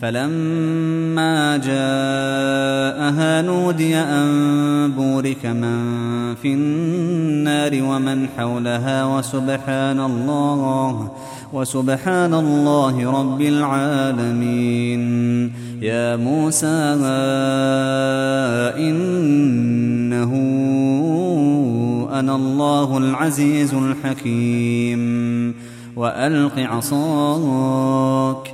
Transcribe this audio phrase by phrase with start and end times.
[0.00, 11.12] فلما جاءها نودي أن بورك من في النار ومن حولها وسبحان الله
[11.52, 15.02] وسبحان الله رب العالمين.
[15.82, 16.66] يا موسى
[18.78, 20.32] إنه
[22.12, 25.54] أنا الله العزيز الحكيم.
[25.96, 28.53] وألق عصاك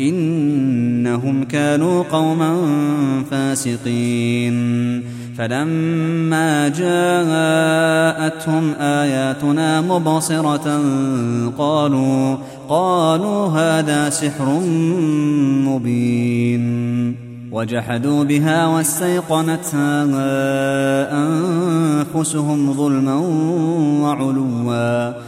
[0.00, 2.56] إنهم كانوا قوما
[3.30, 4.58] فاسقين.
[5.38, 10.80] فلما جاءتهم آياتنا مبصرة
[11.58, 12.36] قالوا
[12.68, 14.60] قالوا هذا سحر
[15.66, 17.14] مبين.
[17.52, 20.04] وجحدوا بها واستيقنتها
[21.12, 23.16] أنفسهم ظلما
[24.02, 25.27] وعلوا.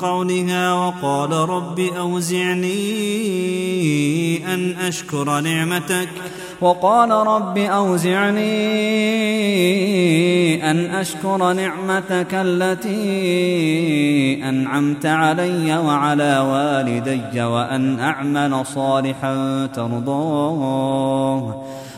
[0.00, 2.64] قولها وقال رب أوزعني
[4.54, 6.08] أن أشكر نعمتك.
[6.60, 8.48] وقال رب أوزعني
[10.70, 12.88] أن أشكر نعمتك التي
[14.48, 21.64] أنعمت علي وعلى والدي وأن أعمل صالحا ترضاه.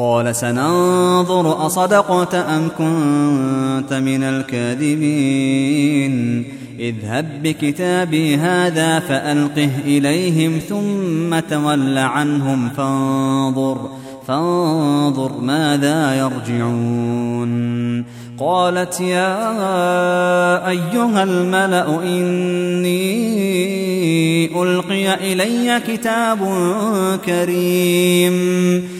[0.00, 6.14] قال سننظر أصدقت أم كنت من الكاذبين.
[6.78, 13.90] اذهب بكتابي هذا فألقه إليهم ثم تول عنهم فانظر
[14.26, 18.04] فانظر ماذا يرجعون.
[18.38, 19.48] قالت يا
[20.68, 23.10] أيها الملأ إني
[24.62, 26.38] ألقي إلي كتاب
[27.26, 28.99] كريم.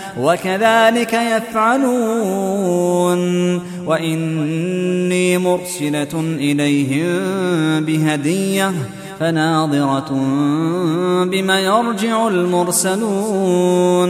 [0.19, 3.21] وكذلك يفعلون.
[3.85, 8.73] وإني مرسلة إليهم بهدية
[9.19, 10.09] فناظرة
[11.25, 14.09] بما يرجع المرسلون.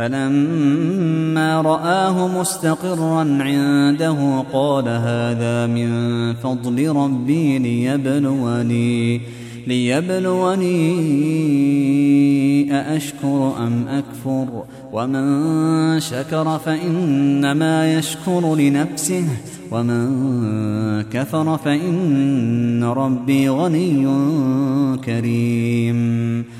[0.00, 5.90] فلما رآه مستقرا عنده قال هذا من
[6.34, 9.20] فضل ربي ليبلوني
[9.66, 10.70] ليبلوني
[12.74, 19.24] أأشكر أم أكفر؟ ومن شكر فإنما يشكر لنفسه
[19.70, 24.06] ومن كفر فإن ربي غني
[25.04, 26.59] كريم.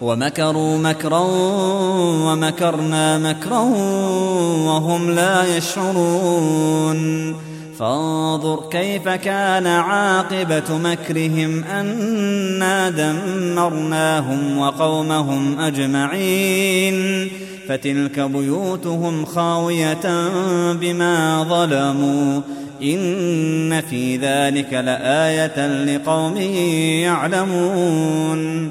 [0.00, 1.24] ومكروا مكرا
[2.26, 3.60] ومكرنا مكرا
[4.66, 7.34] وهم لا يشعرون.
[7.78, 17.28] فانظر كيف كان عاقبة مكرهم أنا دمرناهم وقومهم أجمعين.
[17.68, 20.30] فتلك بيوتهم خاوية
[20.72, 22.40] بما ظلموا.
[22.82, 26.36] إن في ذلك لآية لقوم
[27.02, 28.70] يعلمون.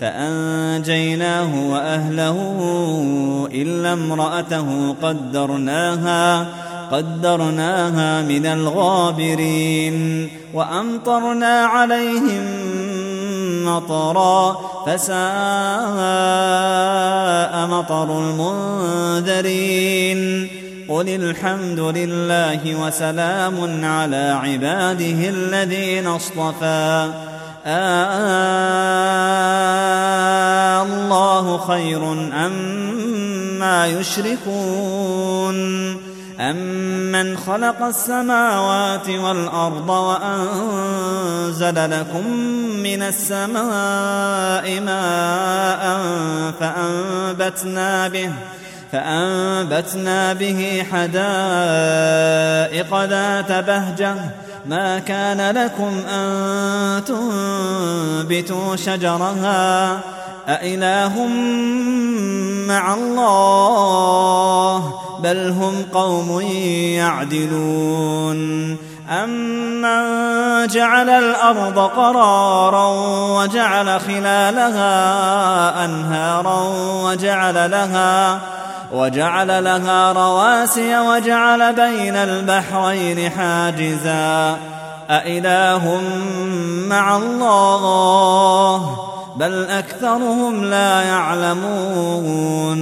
[0.00, 2.36] فأنجيناه وأهله
[3.52, 6.46] إلا امرأته قدرناها
[6.92, 12.44] قدرناها من الغابرين وأمطرنا عليهم
[13.64, 15.16] مطرا فساء
[17.66, 20.20] مطر المنذرين.
[20.88, 27.10] قل الحمد لله وسلام على عباده الذين اصطفى.
[27.66, 29.10] آه
[30.82, 32.12] الله خير
[32.46, 35.60] أما يشركون
[36.40, 42.26] أمن خلق السماوات والأرض وأنزل لكم
[42.82, 46.00] من السماء ماء
[46.60, 48.30] فأنبتنا به
[48.92, 51.14] فأنبتنا به حدائق
[53.04, 54.14] ذات بهجة
[54.66, 60.00] ما كان لكم أن تنبتوا شجرها
[60.48, 61.26] أإله
[62.68, 66.40] مع الله بل هم قوم
[67.00, 68.40] يعدلون
[69.10, 72.88] أمن جعل الأرض قرارا
[73.38, 76.62] وجعل خلالها أنهارا
[77.04, 78.40] وجعل لها
[78.92, 84.56] وجعل لها رواسي وجعل بين البحرين حاجزا.
[85.10, 86.00] أإله
[86.88, 88.98] مع الله
[89.36, 92.80] بل أكثرهم لا يعلمون.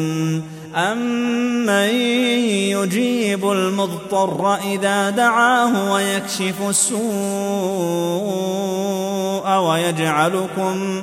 [0.76, 1.90] أمن
[2.70, 6.98] يجيب المضطر إذا دعاه ويكشف السوء
[9.48, 11.02] ويجعلكم ويجعلكم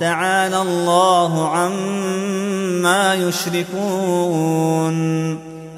[0.00, 4.96] تعالى الله عما يشركون.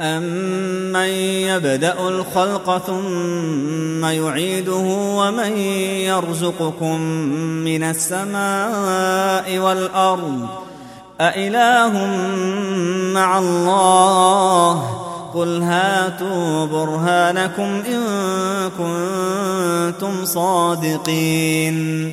[0.00, 1.08] أمن
[1.48, 7.00] يبدأ الخلق ثم يعيده ومن يرزقكم
[7.64, 10.46] من السماء والأرض؟
[11.20, 11.92] أإله
[13.14, 14.82] مع الله؟
[15.34, 18.02] قل هاتوا برهانكم إن
[18.78, 22.12] كنتم صادقين.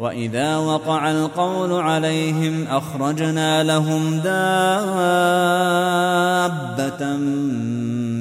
[0.00, 4.36] واذا وقع القول عليهم اخرجنا لهم دابه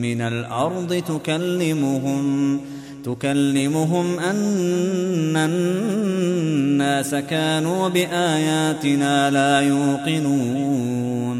[0.01, 2.59] من الأرض تكلمهم
[3.03, 11.39] تكلمهم ان الناس كانوا باياتنا لا يوقنون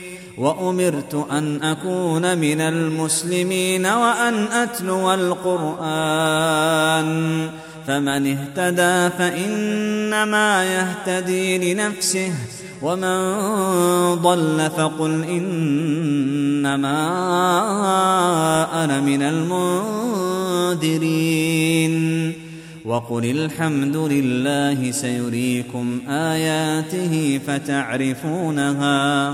[0.37, 6.61] وأمرت أن أكون من المسلمين وأن أتلو القرآن.
[7.87, 12.31] فمن اهتدى فإنما يهتدي لنفسه
[12.81, 13.35] ومن
[14.15, 16.97] ضل فقل إنما
[18.83, 19.21] أنا من
[20.81, 22.33] المنذرين.
[22.85, 29.33] وقل الحمد لله سيريكم آياته فتعرفونها.